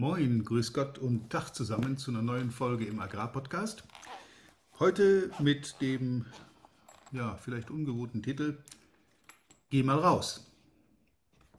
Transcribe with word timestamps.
Moin, 0.00 0.44
grüß 0.44 0.72
Gott 0.72 0.98
und 0.98 1.28
Tag 1.28 1.50
zusammen 1.50 1.98
zu 1.98 2.10
einer 2.10 2.22
neuen 2.22 2.50
Folge 2.50 2.86
im 2.86 3.00
Agrarpodcast. 3.00 3.84
Heute 4.78 5.30
mit 5.40 5.78
dem, 5.82 6.24
ja, 7.12 7.36
vielleicht 7.36 7.70
ungewohnten 7.70 8.22
Titel 8.22 8.56
Geh 9.68 9.82
mal 9.82 9.98
raus. 9.98 10.50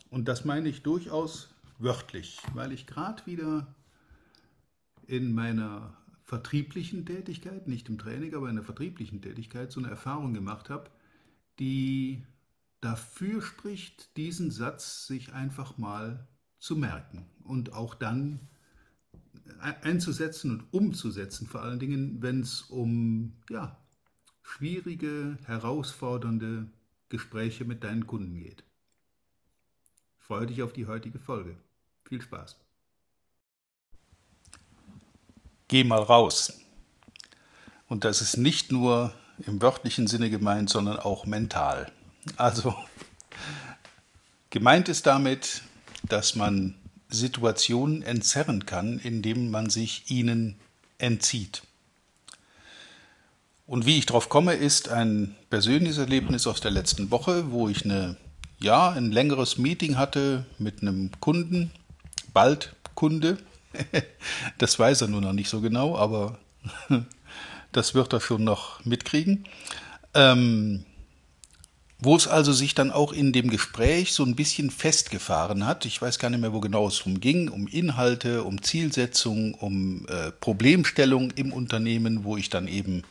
Und 0.09 0.27
das 0.27 0.43
meine 0.43 0.69
ich 0.69 0.81
durchaus 0.81 1.53
wörtlich, 1.77 2.39
weil 2.55 2.71
ich 2.71 2.87
gerade 2.87 3.23
wieder 3.27 3.75
in 5.05 5.35
meiner 5.35 5.95
vertrieblichen 6.23 7.05
Tätigkeit, 7.05 7.67
nicht 7.67 7.89
im 7.89 7.99
Training, 7.99 8.33
aber 8.33 8.49
in 8.49 8.55
der 8.55 8.65
vertrieblichen 8.65 9.21
Tätigkeit, 9.21 9.71
so 9.71 9.79
eine 9.79 9.91
Erfahrung 9.91 10.33
gemacht 10.33 10.71
habe, 10.71 10.89
die 11.59 12.23
dafür 12.79 13.43
spricht, 13.43 14.17
diesen 14.17 14.49
Satz 14.49 15.05
sich 15.05 15.31
einfach 15.31 15.77
mal 15.77 16.27
zu 16.61 16.75
merken 16.75 17.25
und 17.43 17.73
auch 17.73 17.95
dann 17.95 18.39
einzusetzen 19.59 20.51
und 20.51 20.73
umzusetzen, 20.73 21.47
vor 21.47 21.63
allen 21.63 21.79
Dingen, 21.79 22.21
wenn 22.21 22.41
es 22.41 22.61
um 22.61 23.33
ja, 23.49 23.77
schwierige, 24.43 25.37
herausfordernde 25.45 26.67
Gespräche 27.09 27.65
mit 27.65 27.83
deinen 27.83 28.07
Kunden 28.07 28.39
geht. 28.39 28.63
freue 30.19 30.45
dich 30.47 30.63
auf 30.63 30.71
die 30.71 30.87
heutige 30.87 31.19
Folge. 31.19 31.57
Viel 32.05 32.21
Spaß. 32.21 32.57
Geh 35.67 35.83
mal 35.83 36.01
raus. 36.01 36.59
Und 37.87 38.03
das 38.05 38.21
ist 38.21 38.37
nicht 38.37 38.71
nur 38.71 39.13
im 39.39 39.61
wörtlichen 39.61 40.07
Sinne 40.07 40.29
gemeint, 40.29 40.69
sondern 40.69 40.99
auch 40.99 41.25
mental. 41.25 41.91
Also 42.37 42.75
gemeint 44.49 44.89
ist 44.89 45.07
damit, 45.07 45.63
dass 46.11 46.35
man 46.35 46.75
Situationen 47.09 48.01
entzerren 48.03 48.65
kann, 48.65 48.99
indem 48.99 49.51
man 49.51 49.69
sich 49.69 50.09
ihnen 50.09 50.55
entzieht. 50.97 51.63
Und 53.67 53.85
wie 53.85 53.97
ich 53.97 54.05
darauf 54.05 54.27
komme, 54.27 54.53
ist 54.53 54.89
ein 54.89 55.35
persönliches 55.49 55.97
Erlebnis 55.97 56.47
aus 56.47 56.59
der 56.59 56.71
letzten 56.71 57.11
Woche, 57.11 57.51
wo 57.51 57.69
ich 57.69 57.85
eine, 57.85 58.17
ja, 58.59 58.89
ein 58.89 59.11
längeres 59.11 59.57
Meeting 59.57 59.97
hatte 59.97 60.45
mit 60.57 60.81
einem 60.81 61.11
Kunden, 61.19 61.71
bald 62.33 62.75
Kunde. 62.95 63.37
Das 64.57 64.77
weiß 64.77 65.01
er 65.01 65.07
nur 65.07 65.21
noch 65.21 65.33
nicht 65.33 65.49
so 65.49 65.61
genau, 65.61 65.97
aber 65.97 66.37
das 67.71 67.95
wird 67.95 68.11
er 68.13 68.19
schon 68.19 68.43
noch 68.43 68.83
mitkriegen. 68.83 69.45
Ähm, 70.13 70.83
wo 72.01 72.15
es 72.15 72.27
also 72.27 72.51
sich 72.51 72.73
dann 72.73 72.91
auch 72.91 73.13
in 73.13 73.31
dem 73.31 73.49
Gespräch 73.49 74.13
so 74.13 74.25
ein 74.25 74.35
bisschen 74.35 74.71
festgefahren 74.71 75.67
hat. 75.67 75.85
Ich 75.85 76.01
weiß 76.01 76.17
gar 76.17 76.31
nicht 76.31 76.41
mehr, 76.41 76.51
wo 76.51 76.59
genau 76.59 76.87
es 76.87 76.97
darum 76.97 77.19
ging, 77.19 77.47
um 77.47 77.67
Inhalte, 77.67 78.43
um 78.43 78.63
Zielsetzung, 78.63 79.53
um 79.53 80.07
äh, 80.07 80.31
Problemstellung 80.31 81.29
im 81.31 81.53
Unternehmen, 81.53 82.23
wo 82.23 82.37
ich 82.37 82.49
dann 82.49 82.67
eben 82.67 83.03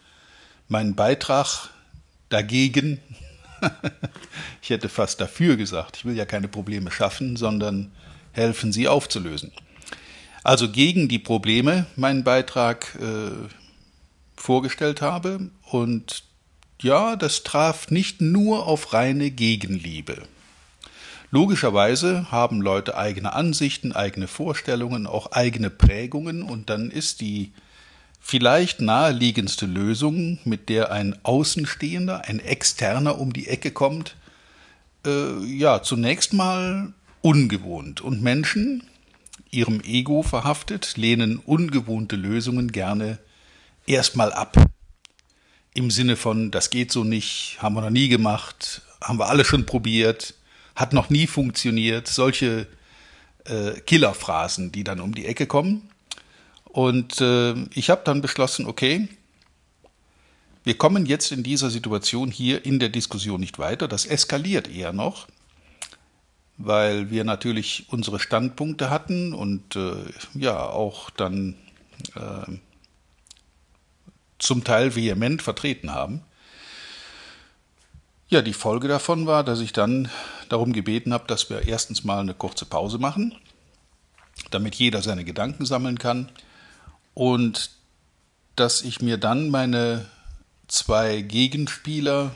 meinen 0.67 0.97
Beitrag 0.97 1.71
dagegen, 2.31 2.99
ich 4.63 4.71
hätte 4.71 4.89
fast 4.89 5.21
dafür 5.21 5.57
gesagt, 5.57 5.99
ich 5.99 6.05
will 6.05 6.17
ja 6.17 6.25
keine 6.25 6.49
Probleme 6.49 6.91
schaffen, 6.91 7.37
sondern 7.37 7.93
helfen, 8.33 8.73
sie 8.73 8.89
aufzulösen. 8.89 9.53
Also 10.43 10.69
gegen 10.69 11.09
die 11.09 11.19
Probleme 11.21 11.87
meinen 11.95 12.25
Beitrag 12.25 12.99
äh, 13.01 13.31
vorgestellt 14.35 15.01
habe 15.01 15.51
und 15.71 16.25
ja, 16.83 17.17
das 17.17 17.43
traf 17.43 17.91
nicht 17.91 18.21
nur 18.21 18.67
auf 18.67 18.93
reine 18.93 19.31
Gegenliebe. 19.31 20.23
Logischerweise 21.31 22.31
haben 22.33 22.61
Leute 22.61 22.97
eigene 22.97 23.33
Ansichten, 23.35 23.93
eigene 23.93 24.27
Vorstellungen, 24.27 25.07
auch 25.07 25.31
eigene 25.33 25.71
Prägungen 25.71 26.43
und 26.43 26.71
dann 26.71 26.91
ist 26.91 27.21
die 27.21 27.53
vielleicht 28.21 28.81
naheliegendste 28.81 29.67
Lösung, 29.67 30.39
mit 30.45 30.69
der 30.69 30.91
ein 30.91 31.17
Außenstehender, 31.23 32.25
ein 32.27 32.41
Externer 32.41 33.19
um 33.19 33.33
die 33.33 33.47
Ecke 33.47 33.71
kommt, 33.71 34.17
äh, 35.07 35.39
ja, 35.45 35.83
zunächst 35.83 36.33
mal 36.33 36.93
ungewohnt. 37.23 38.01
Und 38.01 38.23
Menschen, 38.23 38.83
ihrem 39.51 39.81
Ego 39.83 40.23
verhaftet, 40.23 40.97
lehnen 40.97 41.39
ungewohnte 41.39 42.17
Lösungen 42.17 42.73
gerne 42.73 43.19
erstmal 43.87 44.33
ab 44.33 44.57
im 45.81 45.91
Sinne 45.91 46.17
von, 46.17 46.51
das 46.51 46.71
geht 46.71 46.93
so 46.93 47.05
nicht, 47.05 47.59
haben 47.61 47.75
wir 47.75 47.83
noch 47.83 47.91
nie 47.91 48.09
gemacht, 48.09 48.83
haben 49.03 49.19
wir 49.19 49.29
alle 49.29 49.45
schon 49.45 49.67
probiert, 49.67 50.35
hat 50.77 50.93
noch 50.93 51.11
nie 51.11 51.27
funktioniert, 51.27 52.07
solche 52.07 52.67
äh, 53.45 53.73
Killerphrasen, 53.81 54.73
die 54.73 54.85
dann 54.85 55.01
um 55.01 55.15
die 55.15 55.27
Ecke 55.27 55.47
kommen. 55.47 55.91
Und 56.65 57.21
äh, 57.21 57.55
ich 57.75 57.91
habe 57.91 58.03
dann 58.05 58.21
beschlossen, 58.21 58.67
okay, 58.67 59.09
wir 60.63 60.77
kommen 60.77 61.07
jetzt 61.07 61.33
in 61.33 61.43
dieser 61.43 61.71
Situation 61.71 62.31
hier 62.31 62.65
in 62.65 62.79
der 62.79 62.91
Diskussion 62.91 63.41
nicht 63.41 63.59
weiter, 63.59 63.89
das 63.89 64.07
eskaliert 64.07 64.69
eher 64.69 64.93
noch, 64.93 65.27
weil 66.59 67.11
wir 67.11 67.25
natürlich 67.25 67.87
unsere 67.89 68.21
Standpunkte 68.21 68.91
hatten 68.91 69.33
und 69.33 69.75
äh, 69.75 69.95
ja 70.35 70.69
auch 70.69 71.11
dann 71.11 71.57
äh, 72.15 72.53
zum 74.41 74.65
Teil 74.65 74.97
vehement 74.97 75.43
vertreten 75.43 75.93
haben. 75.93 76.23
Ja, 78.29 78.43
die 78.43 78.53
Folge 78.53 78.89
davon 78.89 79.27
war, 79.27 79.45
dass 79.45 79.61
ich 79.61 79.73
dann 79.73 80.09
darum 80.49 80.73
gebeten 80.73 81.13
habe, 81.13 81.27
dass 81.27 81.51
wir 81.51 81.67
erstens 81.67 82.05
mal 82.05 82.21
eine 82.21 82.35
kurze 82.35 82.65
Pause 82.65 82.99
machen, 82.99 83.35
damit 84.51 84.75
jeder 84.77 85.03
seine 85.03 85.25
Gedanken 85.25 85.67
sammeln 85.67 85.99
kann 85.99 86.31
und 87.15 87.71
dass 88.57 88.83
ich 88.83 89.01
mir 89.01 89.17
dann 89.17 89.51
meine 89.51 90.07
zwei 90.69 91.21
Gegenspieler 91.21 92.35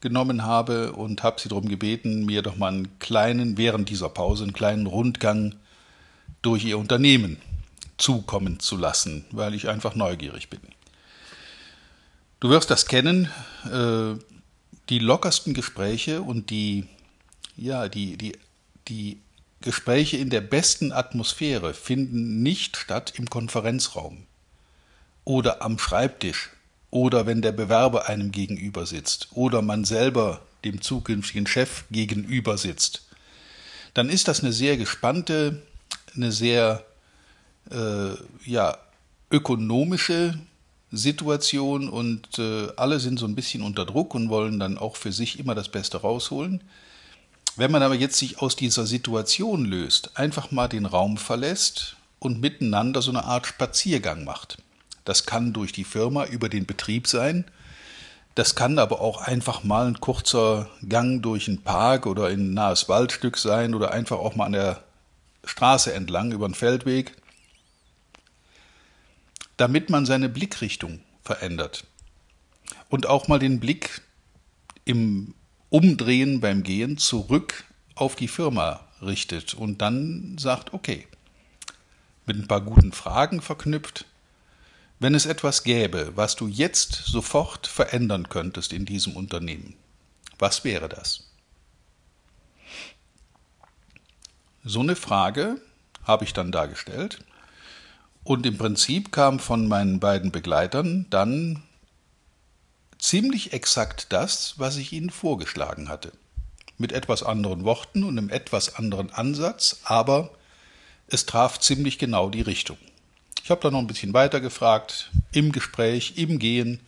genommen 0.00 0.44
habe 0.44 0.92
und 0.92 1.22
habe 1.22 1.40
sie 1.40 1.48
darum 1.48 1.68
gebeten, 1.68 2.24
mir 2.24 2.42
doch 2.42 2.56
mal 2.56 2.68
einen 2.68 2.98
kleinen, 2.98 3.56
während 3.56 3.88
dieser 3.88 4.08
Pause, 4.08 4.44
einen 4.44 4.52
kleinen 4.52 4.86
Rundgang 4.86 5.54
durch 6.42 6.64
ihr 6.64 6.78
Unternehmen 6.78 7.38
zukommen 7.98 8.60
zu 8.60 8.76
lassen, 8.76 9.24
weil 9.30 9.54
ich 9.54 9.68
einfach 9.68 9.94
neugierig 9.94 10.48
bin. 10.48 10.60
Du 12.40 12.48
wirst 12.48 12.70
das 12.70 12.86
kennen, 12.86 13.30
äh, 13.70 14.18
die 14.88 14.98
lockersten 14.98 15.52
Gespräche 15.52 16.22
und 16.22 16.48
die, 16.48 16.86
ja, 17.56 17.88
die, 17.88 18.16
die, 18.16 18.32
die 18.88 19.20
Gespräche 19.60 20.16
in 20.16 20.30
der 20.30 20.40
besten 20.40 20.90
Atmosphäre 20.90 21.74
finden 21.74 22.42
nicht 22.42 22.78
statt 22.78 23.12
im 23.16 23.28
Konferenzraum 23.28 24.26
oder 25.24 25.60
am 25.60 25.78
Schreibtisch 25.78 26.48
oder 26.90 27.26
wenn 27.26 27.42
der 27.42 27.52
Bewerber 27.52 28.08
einem 28.08 28.32
gegenüber 28.32 28.86
sitzt 28.86 29.28
oder 29.32 29.60
man 29.60 29.84
selber 29.84 30.40
dem 30.64 30.80
zukünftigen 30.80 31.46
Chef 31.46 31.84
gegenüber 31.90 32.56
sitzt. 32.56 33.06
Dann 33.92 34.08
ist 34.08 34.28
das 34.28 34.40
eine 34.40 34.54
sehr 34.54 34.78
gespannte, 34.78 35.62
eine 36.16 36.32
sehr 36.32 36.86
äh, 37.70 38.14
ja, 38.46 38.78
ökonomische 39.30 40.38
Situation 40.92 41.88
und 41.88 42.38
äh, 42.38 42.68
alle 42.76 42.98
sind 42.98 43.18
so 43.18 43.26
ein 43.26 43.36
bisschen 43.36 43.62
unter 43.62 43.86
Druck 43.86 44.14
und 44.14 44.28
wollen 44.28 44.58
dann 44.58 44.78
auch 44.78 44.96
für 44.96 45.12
sich 45.12 45.38
immer 45.38 45.54
das 45.54 45.68
Beste 45.68 45.98
rausholen. 45.98 46.62
Wenn 47.56 47.70
man 47.70 47.82
aber 47.82 47.94
jetzt 47.94 48.16
sich 48.16 48.40
aus 48.40 48.56
dieser 48.56 48.86
Situation 48.86 49.64
löst, 49.64 50.16
einfach 50.16 50.50
mal 50.50 50.68
den 50.68 50.86
Raum 50.86 51.16
verlässt 51.16 51.96
und 52.18 52.40
miteinander 52.40 53.02
so 53.02 53.10
eine 53.10 53.24
Art 53.24 53.46
Spaziergang 53.46 54.24
macht. 54.24 54.58
Das 55.04 55.26
kann 55.26 55.52
durch 55.52 55.72
die 55.72 55.84
Firma 55.84 56.24
über 56.26 56.48
den 56.48 56.66
Betrieb 56.66 57.06
sein. 57.06 57.44
Das 58.34 58.54
kann 58.54 58.78
aber 58.78 59.00
auch 59.00 59.20
einfach 59.20 59.64
mal 59.64 59.86
ein 59.86 60.00
kurzer 60.00 60.70
Gang 60.88 61.22
durch 61.22 61.48
einen 61.48 61.62
Park 61.62 62.06
oder 62.06 62.26
ein 62.26 62.54
nahes 62.54 62.88
Waldstück 62.88 63.36
sein 63.36 63.74
oder 63.74 63.90
einfach 63.90 64.18
auch 64.18 64.36
mal 64.36 64.46
an 64.46 64.52
der 64.52 64.82
Straße 65.44 65.92
entlang 65.92 66.32
über 66.32 66.44
einen 66.44 66.54
Feldweg 66.54 67.12
damit 69.60 69.90
man 69.90 70.06
seine 70.06 70.30
Blickrichtung 70.30 71.00
verändert. 71.20 71.84
Und 72.88 73.06
auch 73.06 73.28
mal 73.28 73.38
den 73.38 73.60
Blick 73.60 74.00
im 74.86 75.34
Umdrehen 75.68 76.40
beim 76.40 76.62
Gehen 76.62 76.96
zurück 76.96 77.64
auf 77.94 78.16
die 78.16 78.26
Firma 78.26 78.80
richtet 79.02 79.52
und 79.52 79.82
dann 79.82 80.38
sagt, 80.38 80.72
okay, 80.72 81.06
mit 82.24 82.38
ein 82.38 82.48
paar 82.48 82.62
guten 82.62 82.92
Fragen 82.92 83.42
verknüpft, 83.42 84.06
wenn 84.98 85.14
es 85.14 85.26
etwas 85.26 85.62
gäbe, 85.62 86.12
was 86.14 86.36
du 86.36 86.48
jetzt 86.48 86.94
sofort 86.94 87.66
verändern 87.66 88.30
könntest 88.30 88.72
in 88.72 88.86
diesem 88.86 89.14
Unternehmen, 89.14 89.74
was 90.38 90.64
wäre 90.64 90.88
das? 90.88 91.30
So 94.64 94.80
eine 94.80 94.96
Frage 94.96 95.60
habe 96.04 96.24
ich 96.24 96.32
dann 96.32 96.50
dargestellt 96.50 97.22
und 98.24 98.46
im 98.46 98.58
Prinzip 98.58 99.12
kam 99.12 99.38
von 99.38 99.66
meinen 99.66 100.00
beiden 100.00 100.30
Begleitern 100.30 101.06
dann 101.10 101.62
ziemlich 102.98 103.52
exakt 103.52 104.12
das, 104.12 104.54
was 104.58 104.76
ich 104.76 104.92
ihnen 104.92 105.10
vorgeschlagen 105.10 105.88
hatte. 105.88 106.12
Mit 106.78 106.92
etwas 106.92 107.22
anderen 107.22 107.64
Worten 107.64 108.04
und 108.04 108.18
einem 108.18 108.30
etwas 108.30 108.76
anderen 108.76 109.10
Ansatz, 109.12 109.80
aber 109.84 110.30
es 111.08 111.26
traf 111.26 111.58
ziemlich 111.58 111.98
genau 111.98 112.30
die 112.30 112.42
Richtung. 112.42 112.78
Ich 113.42 113.50
habe 113.50 113.60
dann 113.62 113.72
noch 113.72 113.80
ein 113.80 113.86
bisschen 113.86 114.14
weiter 114.14 114.40
gefragt, 114.40 115.10
im 115.32 115.50
Gespräch, 115.52 116.14
im 116.16 116.38
Gehen, 116.38 116.80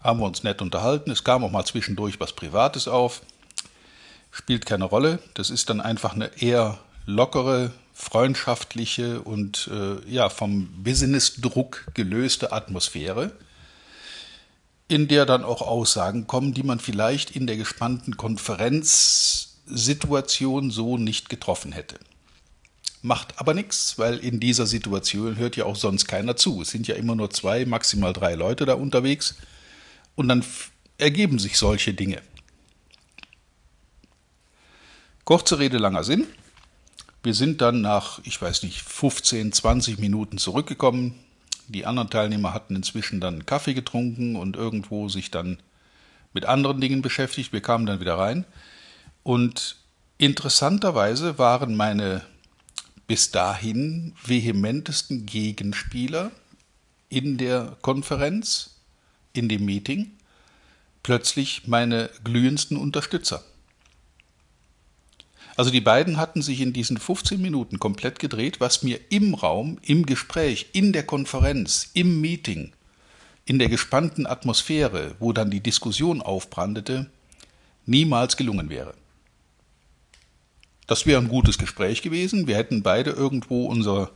haben 0.00 0.18
wir 0.20 0.26
uns 0.26 0.42
nett 0.42 0.60
unterhalten. 0.60 1.10
Es 1.10 1.22
kam 1.22 1.44
auch 1.44 1.50
mal 1.50 1.64
zwischendurch 1.64 2.18
was 2.18 2.32
Privates 2.32 2.88
auf. 2.88 3.22
Spielt 4.32 4.66
keine 4.66 4.84
Rolle. 4.84 5.20
Das 5.34 5.50
ist 5.50 5.70
dann 5.70 5.80
einfach 5.80 6.14
eine 6.14 6.30
eher 6.40 6.78
lockere, 7.06 7.70
freundschaftliche 7.92 9.22
und 9.22 9.70
äh, 9.72 10.00
ja, 10.10 10.28
vom 10.28 10.68
Business-Druck 10.82 11.86
gelöste 11.94 12.52
Atmosphäre, 12.52 13.32
in 14.88 15.06
der 15.08 15.26
dann 15.26 15.44
auch 15.44 15.62
Aussagen 15.62 16.26
kommen, 16.26 16.54
die 16.54 16.62
man 16.62 16.80
vielleicht 16.80 17.36
in 17.36 17.46
der 17.46 17.56
gespannten 17.56 18.16
Konferenzsituation 18.16 20.70
so 20.70 20.98
nicht 20.98 21.28
getroffen 21.28 21.72
hätte. 21.72 21.98
Macht 23.02 23.40
aber 23.40 23.52
nichts, 23.52 23.98
weil 23.98 24.18
in 24.18 24.38
dieser 24.38 24.66
Situation 24.66 25.36
hört 25.36 25.56
ja 25.56 25.64
auch 25.64 25.76
sonst 25.76 26.06
keiner 26.06 26.36
zu. 26.36 26.62
Es 26.62 26.70
sind 26.70 26.86
ja 26.86 26.94
immer 26.94 27.16
nur 27.16 27.30
zwei, 27.30 27.64
maximal 27.64 28.12
drei 28.12 28.34
Leute 28.34 28.64
da 28.64 28.74
unterwegs. 28.74 29.34
Und 30.14 30.28
dann 30.28 30.44
ergeben 30.98 31.40
sich 31.40 31.58
solche 31.58 31.94
Dinge. 31.94 32.22
Kurze 35.24 35.58
Rede, 35.58 35.78
langer 35.78 36.04
Sinn. 36.04 36.26
Wir 37.22 37.34
sind 37.34 37.60
dann 37.60 37.80
nach, 37.80 38.18
ich 38.24 38.40
weiß 38.40 38.64
nicht, 38.64 38.82
15, 38.82 39.52
20 39.52 39.98
Minuten 39.98 40.38
zurückgekommen. 40.38 41.14
Die 41.68 41.86
anderen 41.86 42.10
Teilnehmer 42.10 42.52
hatten 42.52 42.74
inzwischen 42.74 43.20
dann 43.20 43.46
Kaffee 43.46 43.74
getrunken 43.74 44.34
und 44.36 44.56
irgendwo 44.56 45.08
sich 45.08 45.30
dann 45.30 45.58
mit 46.32 46.46
anderen 46.46 46.80
Dingen 46.80 47.02
beschäftigt. 47.02 47.52
Wir 47.52 47.60
kamen 47.60 47.86
dann 47.86 48.00
wieder 48.00 48.18
rein. 48.18 48.44
Und 49.22 49.76
interessanterweise 50.18 51.38
waren 51.38 51.76
meine 51.76 52.22
bis 53.06 53.30
dahin 53.30 54.14
vehementesten 54.24 55.26
Gegenspieler 55.26 56.32
in 57.08 57.38
der 57.38 57.76
Konferenz, 57.82 58.80
in 59.32 59.48
dem 59.48 59.64
Meeting, 59.64 60.12
plötzlich 61.02 61.68
meine 61.68 62.10
glühendsten 62.24 62.76
Unterstützer. 62.76 63.44
Also 65.56 65.70
die 65.70 65.80
beiden 65.80 66.16
hatten 66.16 66.42
sich 66.42 66.60
in 66.60 66.72
diesen 66.72 66.96
15 66.96 67.40
Minuten 67.40 67.78
komplett 67.78 68.18
gedreht, 68.18 68.60
was 68.60 68.82
mir 68.82 68.98
im 69.10 69.34
Raum, 69.34 69.78
im 69.82 70.06
Gespräch, 70.06 70.66
in 70.72 70.92
der 70.92 71.02
Konferenz, 71.02 71.90
im 71.92 72.20
Meeting, 72.20 72.72
in 73.44 73.58
der 73.58 73.68
gespannten 73.68 74.26
Atmosphäre, 74.26 75.14
wo 75.18 75.32
dann 75.32 75.50
die 75.50 75.60
Diskussion 75.60 76.22
aufbrandete, 76.22 77.10
niemals 77.84 78.36
gelungen 78.36 78.70
wäre. 78.70 78.94
Das 80.86 81.06
wäre 81.06 81.20
ein 81.20 81.28
gutes 81.28 81.58
Gespräch 81.58 82.02
gewesen. 82.02 82.46
Wir 82.46 82.56
hätten 82.56 82.82
beide 82.82 83.10
irgendwo 83.10 83.66
unser 83.66 84.10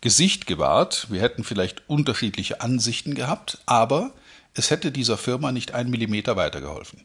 Gesicht 0.00 0.46
gewahrt. 0.46 1.06
Wir 1.10 1.20
hätten 1.20 1.44
vielleicht 1.44 1.88
unterschiedliche 1.88 2.60
Ansichten 2.60 3.14
gehabt, 3.14 3.58
aber 3.66 4.12
es 4.54 4.70
hätte 4.70 4.90
dieser 4.92 5.16
Firma 5.16 5.52
nicht 5.52 5.74
ein 5.74 5.90
Millimeter 5.90 6.36
weitergeholfen. 6.36 7.02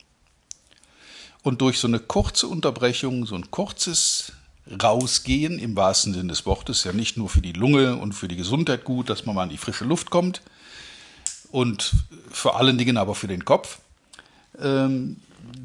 Und 1.44 1.62
durch 1.62 1.78
so 1.78 1.88
eine 1.88 2.00
kurze 2.00 2.48
Unterbrechung, 2.48 3.26
so 3.26 3.36
ein 3.36 3.52
kurzes 3.52 4.32
Rausgehen 4.82 5.60
im 5.60 5.76
wahrsten 5.76 6.14
Sinne 6.14 6.30
des 6.30 6.46
Wortes, 6.46 6.86
ja 6.86 6.94
nicht 6.94 7.18
nur 7.18 7.30
für 7.30 7.42
die 7.42 7.52
Lunge 7.52 7.98
und 7.98 8.14
für 8.14 8.30
die 8.30 8.38
Gesundheit 8.38 8.86
gut, 8.86 9.10
dass 9.10 9.26
man 9.26 9.36
mal 9.36 9.44
in 9.44 9.50
die 9.50 9.58
frische 9.58 9.84
Luft 9.84 10.10
kommt 10.10 10.42
und 11.52 11.94
vor 12.32 12.58
allen 12.58 12.78
Dingen 12.78 12.98
aber 12.98 13.14
für 13.14 13.28
den 13.28 13.44
Kopf, 13.44 13.80
ähm, 14.60 15.18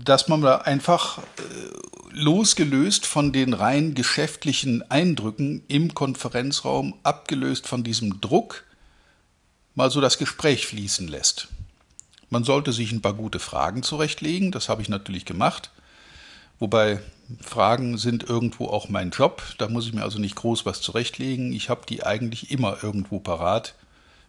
dass 0.05 0.27
man 0.27 0.43
da 0.43 0.59
einfach 0.59 1.19
äh, 1.19 1.23
losgelöst 2.11 3.07
von 3.07 3.33
den 3.33 3.55
rein 3.55 3.95
geschäftlichen 3.95 4.89
Eindrücken 4.91 5.63
im 5.69 5.95
Konferenzraum, 5.95 6.95
abgelöst 7.05 7.69
von 7.69 7.85
diesem 7.85 8.21
Druck, 8.21 8.65
mal 9.77 9.91
so 9.91 10.01
das 10.01 10.19
Gespräch 10.19 10.67
fließen 10.67 11.07
lässt. 11.07 11.49
Man 12.31 12.45
sollte 12.45 12.73
sich 12.73 12.93
ein 12.93 13.03
paar 13.03 13.15
gute 13.15 13.39
Fragen 13.39 13.83
zurechtlegen, 13.83 14.53
das 14.53 14.69
habe 14.69 14.83
ich 14.83 14.89
natürlich 14.89 15.25
gemacht. 15.25 15.71
Wobei 16.59 17.01
Fragen 17.41 17.99
sind 17.99 18.29
irgendwo 18.29 18.67
auch 18.67 18.89
mein 18.89 19.11
Job, 19.11 19.43
da 19.59 19.69
muss 19.69 19.87
ich 19.87 19.93
mir 19.93 20.03
also 20.03 20.19
nicht 20.19 20.35
groß 20.35 20.67
was 20.67 20.81
zurechtlegen. 20.81 21.53
Ich 21.53 21.69
habe 21.69 21.83
die 21.89 22.05
eigentlich 22.05 22.51
immer 22.51 22.83
irgendwo 22.83 23.21
parat 23.21 23.75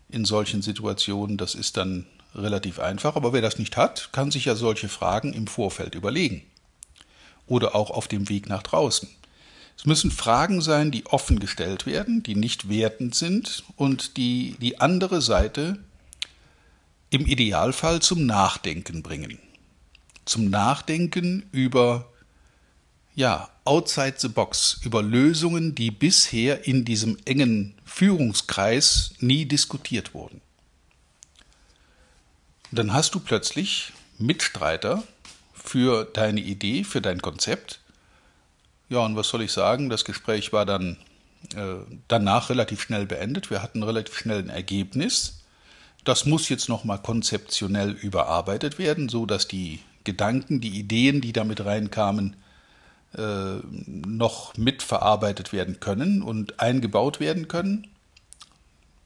in 0.10 0.26
solchen 0.26 0.62
Situationen. 0.62 1.38
Das 1.38 1.56
ist 1.56 1.78
dann 1.78 2.06
relativ 2.36 2.80
einfach. 2.80 3.16
Aber 3.16 3.34
wer 3.34 3.42
das 3.42 3.58
nicht 3.58 3.78
hat, 3.78 4.10
kann 4.12 4.32
sich 4.32 4.46
ja 4.46 4.56
solche 4.56 4.90
Fragen 4.90 5.34
im 5.34 5.48
Vorfeld 5.48 5.96
überlegen. 5.96 6.44
Oder 7.48 7.76
auch 7.76 7.90
auf 7.90 8.08
dem 8.08 8.30
Weg 8.30 8.48
nach 8.48 8.64
draußen. 8.64 9.10
Es 9.78 9.86
müssen 9.86 10.12
Fragen 10.12 10.62
sein, 10.62 10.92
die 10.92 11.06
offen 11.06 11.40
gestellt 11.40 11.86
werden, 11.86 12.22
die 12.22 12.36
nicht 12.36 12.70
wertend 12.70 13.16
sind 13.16 13.64
und 13.78 14.18
die 14.18 14.58
die 14.60 14.82
andere 14.82 15.22
Seite 15.22 15.80
im 17.10 17.26
Idealfall 17.26 18.02
zum 18.02 18.26
Nachdenken 18.26 19.04
bringen. 19.04 19.40
Zum 20.26 20.50
Nachdenken 20.50 21.48
über, 21.52 22.08
ja, 23.16 23.50
outside 23.66 24.16
the 24.18 24.28
box, 24.28 24.80
über 24.84 25.02
Lösungen, 25.02 25.76
die 25.76 25.92
bisher 25.92 26.68
in 26.68 26.86
diesem 26.86 27.18
engen 27.26 27.76
Führungskreis 27.86 29.14
nie 29.20 29.46
diskutiert 29.46 30.14
wurden. 30.14 30.42
Dann 32.72 32.94
hast 32.94 33.16
du 33.16 33.20
plötzlich 33.20 33.94
Mitstreiter 34.20 35.04
für 35.54 36.06
deine 36.06 36.42
Idee, 36.42 36.84
für 36.84 37.02
dein 37.02 37.22
Konzept. 37.22 37.80
Ja, 38.90 39.00
und 39.00 39.16
was 39.16 39.30
soll 39.30 39.42
ich 39.42 39.52
sagen? 39.52 39.90
Das 39.90 40.06
Gespräch 40.06 40.54
war 40.54 40.66
dann 40.66 40.98
äh, 41.56 41.76
danach 42.08 42.50
relativ 42.50 42.82
schnell 42.82 43.06
beendet. 43.06 43.50
Wir 43.50 43.64
hatten 43.64 43.82
relativ 43.82 44.18
schnell 44.18 44.40
ein 44.40 44.50
Ergebnis. 44.50 45.39
Das 46.04 46.26
muss 46.26 46.50
jetzt 46.50 46.70
nochmal 46.70 47.02
konzeptionell 47.02 47.92
überarbeitet 47.92 48.80
werden, 48.80 49.10
so 49.10 49.26
dass 49.26 49.48
die 49.48 49.80
Gedanken, 50.04 50.62
die 50.62 50.80
Ideen, 50.80 51.22
die 51.22 51.34
damit 51.34 51.64
reinkamen, 51.66 52.36
äh, 53.16 53.58
noch 53.66 54.56
mitverarbeitet 54.56 55.52
werden 55.52 55.80
können 55.80 56.22
und 56.22 56.60
eingebaut 56.60 57.20
werden 57.20 57.48
können. 57.48 57.88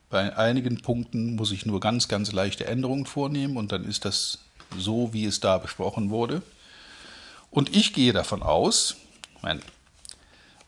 Bei 0.09 0.37
einigen 0.37 0.81
Punkten 0.81 1.35
muss 1.35 1.51
ich 1.51 1.65
nur 1.65 1.79
ganz, 1.79 2.07
ganz 2.07 2.31
leichte 2.31 2.67
Änderungen 2.67 3.05
vornehmen 3.05 3.57
und 3.57 3.71
dann 3.71 3.83
ist 3.85 4.05
das 4.05 4.39
so, 4.77 5.13
wie 5.13 5.25
es 5.25 5.39
da 5.39 5.57
besprochen 5.57 6.09
wurde. 6.09 6.41
Und 7.49 7.75
ich 7.75 7.93
gehe 7.93 8.13
davon 8.13 8.43
aus, 8.43 8.97
mein 9.41 9.61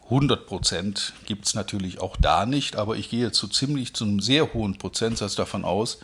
100 0.06 0.46
Prozent 0.46 1.14
gibt 1.26 1.46
es 1.46 1.56
natürlich 1.56 2.00
auch 2.00 2.16
da 2.18 2.46
nicht, 2.46 2.76
aber 2.76 2.96
ich 2.96 3.10
gehe 3.10 3.32
zu 3.32 3.48
ziemlich, 3.48 3.94
zu 3.94 4.06
einem 4.06 4.20
sehr 4.20 4.54
hohen 4.54 4.78
Prozentsatz 4.78 5.36
davon 5.36 5.66
aus, 5.66 6.00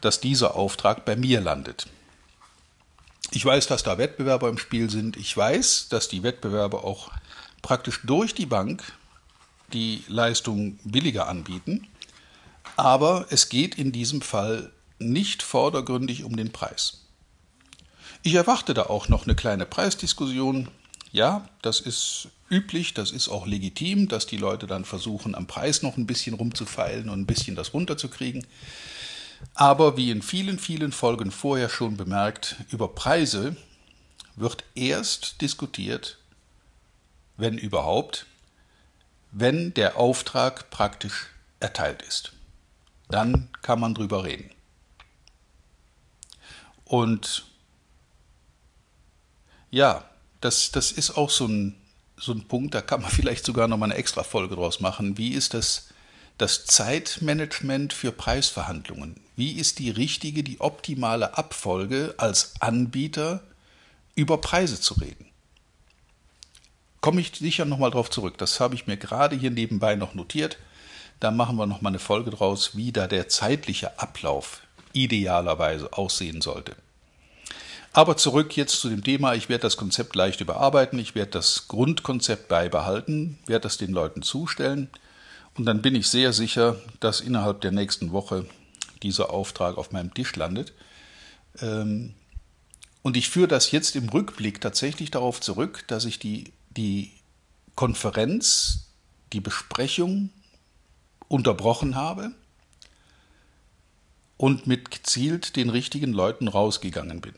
dass 0.00 0.20
dieser 0.20 0.56
Auftrag 0.56 1.04
bei 1.04 1.16
mir 1.16 1.40
landet. 1.40 1.86
Ich 3.32 3.44
weiß, 3.44 3.66
dass 3.68 3.82
da 3.82 3.98
Wettbewerber 3.98 4.48
im 4.48 4.58
Spiel 4.58 4.90
sind. 4.90 5.16
Ich 5.16 5.36
weiß, 5.36 5.88
dass 5.88 6.08
die 6.08 6.22
Wettbewerber 6.22 6.84
auch 6.84 7.10
praktisch 7.62 8.00
durch 8.04 8.34
die 8.34 8.46
Bank 8.46 8.92
die 9.72 10.02
Leistung 10.08 10.78
billiger 10.84 11.28
anbieten. 11.28 11.86
Aber 12.76 13.26
es 13.30 13.48
geht 13.48 13.76
in 13.76 13.92
diesem 13.92 14.20
Fall 14.20 14.72
nicht 14.98 15.42
vordergründig 15.42 16.24
um 16.24 16.36
den 16.36 16.50
Preis. 16.52 17.02
Ich 18.22 18.34
erwarte 18.34 18.74
da 18.74 18.84
auch 18.84 19.08
noch 19.08 19.24
eine 19.24 19.34
kleine 19.34 19.64
Preisdiskussion. 19.64 20.68
Ja, 21.12 21.48
das 21.62 21.80
ist 21.80 22.28
üblich, 22.50 22.94
das 22.94 23.10
ist 23.10 23.28
auch 23.28 23.46
legitim, 23.46 24.08
dass 24.08 24.26
die 24.26 24.36
Leute 24.36 24.66
dann 24.66 24.84
versuchen, 24.84 25.34
am 25.34 25.46
Preis 25.46 25.82
noch 25.82 25.96
ein 25.96 26.06
bisschen 26.06 26.34
rumzufeilen 26.34 27.08
und 27.08 27.20
ein 27.20 27.26
bisschen 27.26 27.56
das 27.56 27.72
runterzukriegen. 27.72 28.46
Aber 29.54 29.96
wie 29.96 30.10
in 30.10 30.22
vielen, 30.22 30.58
vielen 30.58 30.92
Folgen 30.92 31.30
vorher 31.30 31.68
schon 31.68 31.96
bemerkt, 31.96 32.56
über 32.70 32.88
Preise 32.88 33.56
wird 34.36 34.64
erst 34.74 35.40
diskutiert, 35.40 36.18
wenn 37.36 37.58
überhaupt, 37.58 38.26
wenn 39.32 39.74
der 39.74 39.96
Auftrag 39.96 40.70
praktisch 40.70 41.26
erteilt 41.58 42.02
ist. 42.02 42.32
Dann 43.08 43.48
kann 43.62 43.80
man 43.80 43.94
drüber 43.94 44.24
reden. 44.24 44.50
Und 46.84 47.46
ja, 49.70 50.04
das, 50.40 50.72
das 50.72 50.90
ist 50.90 51.16
auch 51.16 51.30
so 51.30 51.46
ein, 51.46 51.76
so 52.16 52.32
ein 52.32 52.48
Punkt, 52.48 52.74
da 52.74 52.80
kann 52.80 53.02
man 53.02 53.10
vielleicht 53.10 53.44
sogar 53.44 53.68
noch 53.68 53.76
mal 53.76 53.86
eine 53.86 53.94
extra 53.94 54.22
Folge 54.22 54.56
draus 54.56 54.80
machen. 54.80 55.18
Wie 55.18 55.32
ist 55.32 55.54
das 55.54 55.90
das 56.40 56.64
Zeitmanagement 56.64 57.92
für 57.92 58.12
Preisverhandlungen. 58.12 59.20
Wie 59.40 59.52
ist 59.52 59.78
die 59.78 59.88
richtige, 59.88 60.42
die 60.42 60.60
optimale 60.60 61.38
Abfolge 61.38 62.14
als 62.18 62.52
Anbieter 62.60 63.40
über 64.14 64.36
Preise 64.36 64.78
zu 64.78 64.92
reden? 64.92 65.24
Komme 67.00 67.22
ich 67.22 67.34
sicher 67.34 67.64
nochmal 67.64 67.90
drauf 67.90 68.10
zurück. 68.10 68.36
Das 68.36 68.60
habe 68.60 68.74
ich 68.74 68.86
mir 68.86 68.98
gerade 68.98 69.34
hier 69.34 69.50
nebenbei 69.50 69.96
noch 69.96 70.12
notiert. 70.12 70.58
Da 71.20 71.30
machen 71.30 71.56
wir 71.56 71.64
nochmal 71.64 71.92
eine 71.92 71.98
Folge 71.98 72.30
draus, 72.30 72.76
wie 72.76 72.92
da 72.92 73.06
der 73.06 73.30
zeitliche 73.30 73.98
Ablauf 73.98 74.60
idealerweise 74.92 75.90
aussehen 75.94 76.42
sollte. 76.42 76.76
Aber 77.94 78.18
zurück 78.18 78.58
jetzt 78.58 78.78
zu 78.78 78.90
dem 78.90 79.02
Thema. 79.02 79.32
Ich 79.36 79.48
werde 79.48 79.62
das 79.62 79.78
Konzept 79.78 80.14
leicht 80.16 80.42
überarbeiten. 80.42 80.98
Ich 80.98 81.14
werde 81.14 81.30
das 81.30 81.66
Grundkonzept 81.66 82.48
beibehalten, 82.48 83.38
werde 83.46 83.62
das 83.62 83.78
den 83.78 83.92
Leuten 83.92 84.20
zustellen 84.20 84.90
Und 85.56 85.64
dann 85.64 85.80
bin 85.80 85.94
ich 85.94 86.08
sehr 86.08 86.34
sicher, 86.34 86.76
dass 87.00 87.22
innerhalb 87.22 87.62
der 87.62 87.72
nächsten 87.72 88.12
Woche 88.12 88.44
dieser 89.02 89.30
Auftrag 89.30 89.76
auf 89.76 89.92
meinem 89.92 90.14
Tisch 90.14 90.34
landet. 90.36 90.72
Ähm, 91.60 92.14
und 93.02 93.16
ich 93.16 93.28
führe 93.28 93.48
das 93.48 93.70
jetzt 93.70 93.96
im 93.96 94.08
Rückblick 94.08 94.60
tatsächlich 94.60 95.10
darauf 95.10 95.40
zurück, 95.40 95.84
dass 95.88 96.04
ich 96.04 96.18
die, 96.18 96.52
die 96.76 97.12
Konferenz, 97.74 98.90
die 99.32 99.40
Besprechung 99.40 100.30
unterbrochen 101.28 101.94
habe 101.94 102.32
und 104.36 104.66
mit 104.66 104.90
gezielt 104.90 105.56
den 105.56 105.70
richtigen 105.70 106.12
Leuten 106.12 106.48
rausgegangen 106.48 107.20
bin, 107.20 107.34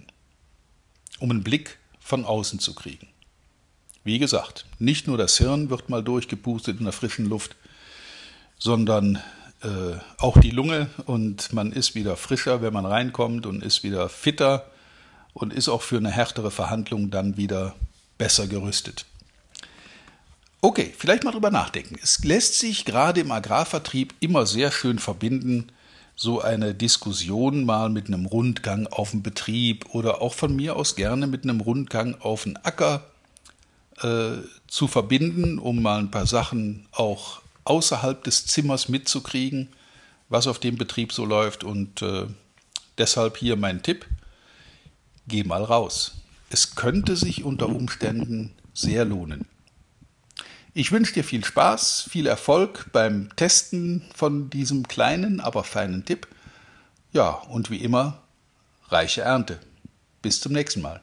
um 1.20 1.30
einen 1.30 1.44
Blick 1.44 1.78
von 2.00 2.24
außen 2.24 2.58
zu 2.58 2.74
kriegen. 2.74 3.08
Wie 4.04 4.18
gesagt, 4.18 4.66
nicht 4.78 5.06
nur 5.06 5.16
das 5.16 5.38
Hirn 5.38 5.70
wird 5.70 5.88
mal 5.88 6.02
durchgepustet 6.02 6.78
in 6.78 6.84
der 6.84 6.92
frischen 6.92 7.26
Luft, 7.26 7.54
sondern 8.58 9.22
äh, 9.62 9.96
auch 10.18 10.38
die 10.38 10.50
Lunge 10.50 10.88
und 11.06 11.52
man 11.52 11.72
ist 11.72 11.94
wieder 11.94 12.16
frischer, 12.16 12.62
wenn 12.62 12.72
man 12.72 12.86
reinkommt 12.86 13.46
und 13.46 13.62
ist 13.62 13.82
wieder 13.82 14.08
fitter 14.08 14.66
und 15.34 15.52
ist 15.52 15.68
auch 15.68 15.82
für 15.82 15.96
eine 15.96 16.10
härtere 16.10 16.50
Verhandlung 16.50 17.10
dann 17.10 17.36
wieder 17.36 17.74
besser 18.18 18.46
gerüstet. 18.46 19.06
Okay, 20.60 20.94
vielleicht 20.96 21.24
mal 21.24 21.32
drüber 21.32 21.50
nachdenken. 21.50 21.96
Es 22.00 22.22
lässt 22.24 22.58
sich 22.58 22.84
gerade 22.84 23.20
im 23.20 23.32
Agrarvertrieb 23.32 24.14
immer 24.20 24.46
sehr 24.46 24.70
schön 24.70 24.98
verbinden, 24.98 25.72
so 26.14 26.40
eine 26.40 26.74
Diskussion 26.74 27.64
mal 27.64 27.88
mit 27.88 28.06
einem 28.06 28.26
Rundgang 28.26 28.86
auf 28.86 29.10
den 29.10 29.22
Betrieb 29.22 29.86
oder 29.92 30.22
auch 30.22 30.34
von 30.34 30.54
mir 30.54 30.76
aus 30.76 30.94
gerne 30.94 31.26
mit 31.26 31.42
einem 31.42 31.60
Rundgang 31.60 32.14
auf 32.20 32.44
den 32.44 32.56
Acker 32.58 33.02
äh, 34.02 34.38
zu 34.68 34.86
verbinden, 34.86 35.58
um 35.58 35.82
mal 35.82 35.98
ein 35.98 36.10
paar 36.10 36.26
Sachen 36.26 36.86
auch 36.92 37.41
außerhalb 37.64 38.22
des 38.24 38.46
Zimmers 38.46 38.88
mitzukriegen, 38.88 39.68
was 40.28 40.46
auf 40.46 40.58
dem 40.58 40.76
Betrieb 40.76 41.12
so 41.12 41.24
läuft. 41.24 41.64
Und 41.64 42.02
äh, 42.02 42.26
deshalb 42.98 43.36
hier 43.36 43.56
mein 43.56 43.82
Tipp, 43.82 44.06
geh 45.26 45.44
mal 45.44 45.64
raus. 45.64 46.14
Es 46.50 46.74
könnte 46.74 47.16
sich 47.16 47.44
unter 47.44 47.68
Umständen 47.68 48.52
sehr 48.74 49.04
lohnen. 49.04 49.46
Ich 50.74 50.90
wünsche 50.90 51.12
dir 51.12 51.24
viel 51.24 51.44
Spaß, 51.44 52.08
viel 52.10 52.26
Erfolg 52.26 52.86
beim 52.92 53.28
Testen 53.36 54.02
von 54.14 54.48
diesem 54.48 54.88
kleinen, 54.88 55.40
aber 55.40 55.64
feinen 55.64 56.04
Tipp. 56.04 56.26
Ja, 57.12 57.30
und 57.30 57.70
wie 57.70 57.76
immer, 57.76 58.22
reiche 58.88 59.20
Ernte. 59.20 59.60
Bis 60.22 60.40
zum 60.40 60.52
nächsten 60.52 60.80
Mal. 60.80 61.02